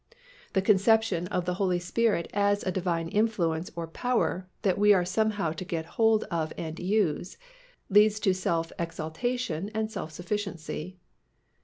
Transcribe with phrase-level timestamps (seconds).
[0.53, 5.05] The conception of the Holy Spirit as a Divine influence or power that we are
[5.05, 7.37] somehow to get hold of and use,
[7.87, 10.97] leads to self exaltation and self sufficiency.